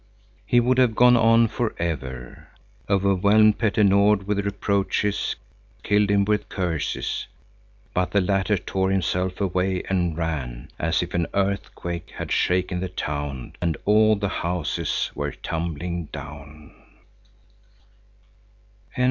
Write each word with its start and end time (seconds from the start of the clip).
He 0.47 0.59
would 0.59 0.79
have 0.79 0.95
gone 0.95 1.15
on 1.15 1.47
forever, 1.47 2.47
overwhelmed 2.89 3.59
Petter 3.59 3.83
Nord 3.83 4.25
with 4.25 4.43
reproaches, 4.43 5.35
killed 5.83 6.09
him 6.09 6.25
with 6.25 6.49
curses; 6.49 7.27
but 7.93 8.09
the 8.09 8.19
latter 8.19 8.57
tore 8.57 8.89
himself 8.89 9.39
away 9.39 9.83
and 9.91 10.17
ran, 10.17 10.69
as 10.79 11.03
if 11.03 11.13
an 11.13 11.27
earthquake 11.35 12.13
had 12.15 12.31
shaken 12.31 12.79
the 12.79 12.89
town 12.89 13.53
and 13.61 13.77
all 13.85 14.15
the 14.15 14.27
houses 14.41 15.11
were 15.13 15.33
tumbling 15.33 16.05
down. 16.05 16.73